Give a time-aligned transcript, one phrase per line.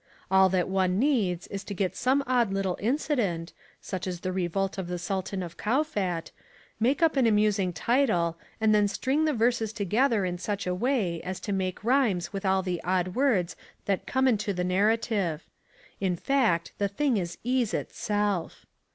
[0.31, 4.79] All that one needs is to get some odd little incident, such as the revolt
[4.79, 6.31] of the Sultan of Kowfat,
[6.79, 11.21] make up an amusing title, and then string the verses together in such a way
[11.21, 15.43] as to make rhymes with all the odd words that come into the narrative.
[15.99, 18.65] In fact, the thing is ease itself.